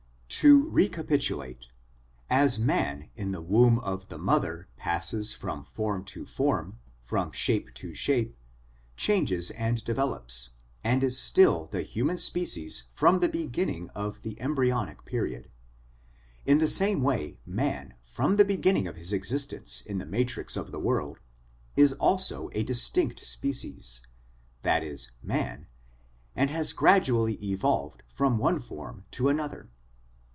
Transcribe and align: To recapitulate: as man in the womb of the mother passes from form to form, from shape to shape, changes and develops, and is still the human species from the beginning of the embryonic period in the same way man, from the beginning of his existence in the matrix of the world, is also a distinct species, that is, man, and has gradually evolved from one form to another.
To 0.41 0.67
recapitulate: 0.69 1.67
as 2.27 2.57
man 2.57 3.11
in 3.15 3.31
the 3.31 3.43
womb 3.43 3.77
of 3.77 4.07
the 4.07 4.17
mother 4.17 4.69
passes 4.75 5.33
from 5.33 5.63
form 5.63 6.03
to 6.05 6.25
form, 6.25 6.79
from 6.99 7.31
shape 7.31 7.71
to 7.75 7.93
shape, 7.93 8.35
changes 8.97 9.51
and 9.51 9.83
develops, 9.83 10.49
and 10.83 11.03
is 11.03 11.19
still 11.19 11.67
the 11.67 11.83
human 11.83 12.17
species 12.17 12.85
from 12.95 13.19
the 13.19 13.29
beginning 13.29 13.89
of 13.89 14.23
the 14.23 14.41
embryonic 14.41 15.05
period 15.05 15.51
in 16.43 16.57
the 16.57 16.67
same 16.67 17.03
way 17.03 17.37
man, 17.45 17.93
from 18.01 18.37
the 18.37 18.45
beginning 18.45 18.87
of 18.87 18.95
his 18.95 19.13
existence 19.13 19.81
in 19.81 19.99
the 19.99 20.07
matrix 20.07 20.57
of 20.57 20.71
the 20.71 20.79
world, 20.79 21.19
is 21.75 21.93
also 21.93 22.49
a 22.53 22.63
distinct 22.63 23.23
species, 23.23 24.01
that 24.63 24.83
is, 24.83 25.11
man, 25.21 25.67
and 26.35 26.49
has 26.49 26.73
gradually 26.73 27.35
evolved 27.45 28.01
from 28.07 28.39
one 28.39 28.59
form 28.59 29.05
to 29.11 29.29
another. 29.29 29.69